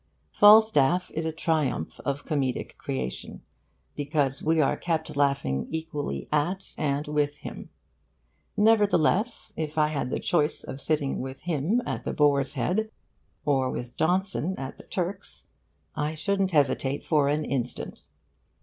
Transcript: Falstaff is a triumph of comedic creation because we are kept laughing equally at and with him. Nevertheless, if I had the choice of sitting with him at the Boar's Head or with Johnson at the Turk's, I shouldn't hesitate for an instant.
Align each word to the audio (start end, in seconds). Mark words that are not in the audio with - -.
Falstaff 0.31 1.11
is 1.11 1.27
a 1.27 1.31
triumph 1.31 1.99
of 2.03 2.25
comedic 2.25 2.75
creation 2.77 3.43
because 3.95 4.41
we 4.41 4.59
are 4.59 4.75
kept 4.75 5.15
laughing 5.15 5.67
equally 5.69 6.27
at 6.31 6.73
and 6.75 7.05
with 7.05 7.37
him. 7.37 7.69
Nevertheless, 8.57 9.53
if 9.55 9.77
I 9.77 9.89
had 9.89 10.09
the 10.09 10.19
choice 10.19 10.63
of 10.63 10.81
sitting 10.81 11.19
with 11.19 11.41
him 11.43 11.83
at 11.85 12.03
the 12.03 12.13
Boar's 12.13 12.53
Head 12.53 12.89
or 13.45 13.69
with 13.69 13.95
Johnson 13.95 14.55
at 14.57 14.77
the 14.79 14.85
Turk's, 14.85 15.45
I 15.95 16.15
shouldn't 16.15 16.49
hesitate 16.49 17.05
for 17.05 17.29
an 17.29 17.45
instant. 17.45 18.01